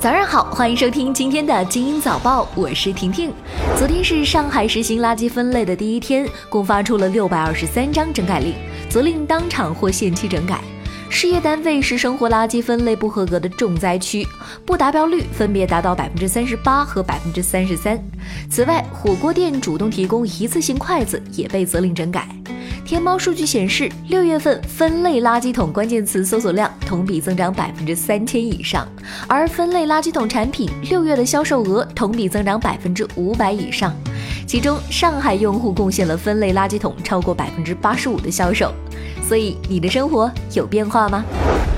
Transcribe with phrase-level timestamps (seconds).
[0.00, 3.30] 早上好，欢迎收听今天的精英早报，我是婷婷。
[3.76, 8.54] 昨天是上海实行垃圾分类的第一天，共发出了六百二十三张整改令，
[8.88, 10.58] 责令当场或限期整改。
[11.10, 14.26] 事业单位是生活垃圾分类不合格的重灾区，
[14.64, 18.02] 不达标率分别达到百分之三十八和百分之三十三。
[18.48, 22.26] 此外，火锅店主动提供一次性筷子也被责令整改。
[22.90, 28.84] 天猫数据显示，六月份分类垃圾桶关键词搜索量同比增长百分之三千以上，
[29.28, 33.94] 而分类垃圾桶产品六月的销售额同比增长百分之五百以上。
[34.44, 38.74] 其中，上海用户贡献了分类垃圾桶超过百分之八十五的销售。
[39.22, 41.24] 所以，你的生活有变化吗？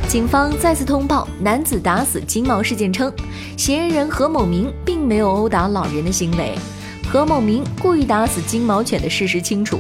[0.09, 3.13] 警方再次通报男子打死金毛事件称，
[3.59, 6.55] 嫌疑人何某明并没有殴打老人的行为，
[7.07, 9.79] 何某明故意打死金毛犬的事实清楚。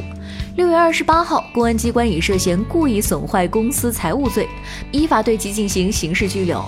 [0.54, 4.46] 六月二十八号，公安机关以涉嫌故意损坏公司财物罪，
[4.90, 6.62] 依法对其进行刑事拘留。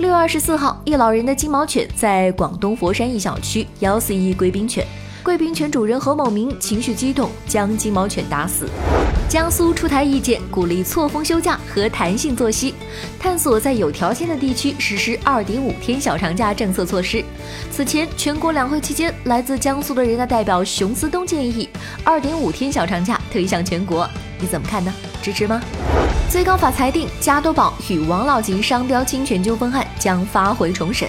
[0.00, 4.86] 六月二十四号，一老人的金毛犬在广东佛山一小区咬死一贵宾犬，
[5.22, 8.68] 贵宾犬主人何某明情绪激动，将金毛犬打死。
[9.28, 12.74] 江苏出台意见，鼓励错峰休假和弹性作息，
[13.20, 17.24] 探索在有条件的地区实施二点五天小长假政策措施。
[17.70, 21.68] 此前，全国两会期间，来自江苏的人大代表熊思东建议
[22.02, 24.08] 二点五天小长假推向全国，
[24.40, 24.92] 你怎么看呢？
[25.22, 25.62] 支持吗？
[26.28, 31.08] 最高法裁定，加多宝与王老吉商标侵权纠纷案将发回重审。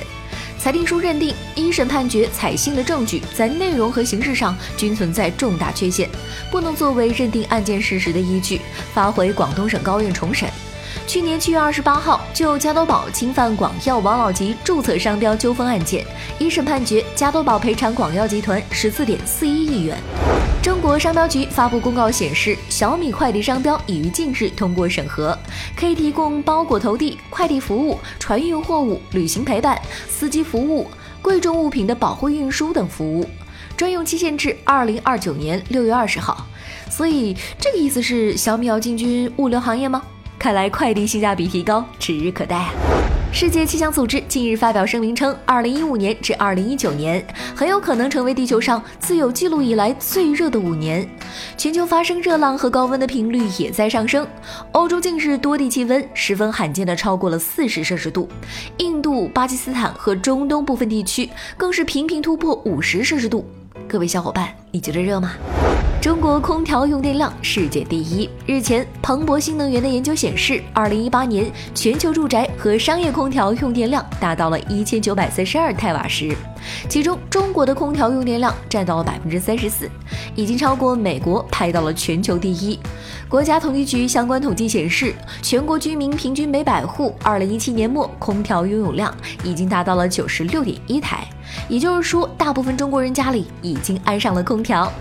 [0.64, 6.10] 裁定书认定，一审判决采信的证据在内容和形式上均存在重大缺陷，
[6.50, 8.62] 不能作为认定案件事实的依据，
[8.94, 10.50] 发回广东省高院重审。
[11.06, 16.06] 去年七月二十八号，就加多宝侵犯广药王老吉注册商标纠纷案件，
[16.40, 19.98] 一审判决加多宝赔偿广药集团十四点四一亿元。
[20.64, 25.38] 中国商标局发布公告显示，小米快递商标已于近日通过审核，
[25.76, 30.90] 可以提供包裹投递、快递服务、船运货物、旅行陪伴、司机服务、
[31.22, 33.30] 贵重物品的保护运输等服务，
[33.76, 36.48] 专用期限至二零二九年六月二十号。
[36.90, 40.02] 所以，这个意思是小米要进军物流行业吗？
[40.40, 42.72] 看来快递性价比提高指日可待啊！
[43.34, 51.10] 世界气象组织近日发表声明称，二零一五年至二零一九年很有可能成为地球上自有记录以来最热的五年，
[51.58, 54.26] 全球发生热浪和高温的频率也在上升。
[54.74, 58.30] 欧洲近日多地气温十分罕见的超过了四十摄氏度，
[58.78, 61.28] 印度、巴基斯坦和中东部分地区
[61.58, 63.44] 更是频频突破五十摄氏度。
[63.88, 65.34] 各位小伙伴，你觉得热吗？
[66.04, 68.30] 中国空调用电量世界第一。
[68.46, 76.36] 日前，彭博新能源的研究显示，二零一八年全球住宅和商业空调用电量达到了一千九百三十二太瓦时，
[76.90, 79.90] 其中中国的空调用电量占到了百分之三十四，
[80.36, 82.78] 已经超过美国，排到了全球第一。
[83.30, 89.16] 国家统计局相关统计显示，全国居民平均每百户二零一七年末空调拥有量
[89.46, 91.26] 已经达到了九十六点一台，
[91.70, 94.92] 也就是说，大部分中国人家里已经安上了空调。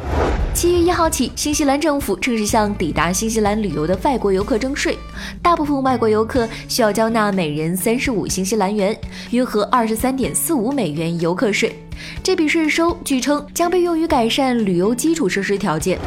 [0.54, 4.98] 七月一号起，新西兰政府正式向抵达新西兰旅游的外国游客征税。
[5.40, 8.96] 大部分外国游客需要交纳每人三十五新西兰元，
[9.30, 11.74] 约合二十三点四五美元游客税。
[12.22, 15.98] 这笔税收据称将被用于改善旅游基础设施条件。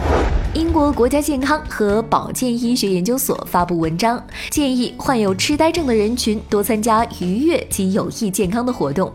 [0.56, 9.12] 英国国家健康和保健医学研究所发布文章，建议患有痴呆症的人群多参加愉悦及有益健康的活动，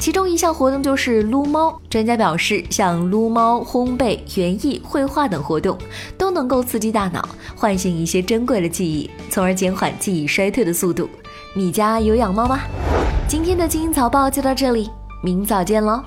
[0.00, 1.80] 其中一项活动就是撸猫。
[1.88, 5.78] 专家表示，像撸猫、烘焙、园艺、绘画等活动，
[6.18, 11.08] 都能够刺激大脑，唤醒一些珍贵的记忆，从而减缓记忆衰退的速度。
[11.54, 12.58] 你家有养猫吗？
[13.28, 14.90] 今天的精英早报就到这里，
[15.22, 16.02] 明早见喽。